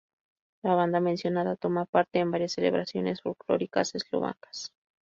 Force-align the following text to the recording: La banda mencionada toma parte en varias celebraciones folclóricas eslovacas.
La 0.63 0.73
banda 0.73 0.99
mencionada 0.99 1.55
toma 1.57 1.85
parte 1.85 2.17
en 2.17 2.31
varias 2.31 2.53
celebraciones 2.53 3.21
folclóricas 3.21 3.93
eslovacas. 3.93 4.73